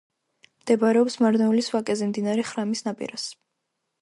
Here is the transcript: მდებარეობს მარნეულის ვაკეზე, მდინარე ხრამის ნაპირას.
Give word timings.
მდებარეობს 0.63 1.17
მარნეულის 1.25 1.69
ვაკეზე, 1.75 2.09
მდინარე 2.13 2.47
ხრამის 2.53 2.83
ნაპირას. 2.89 3.29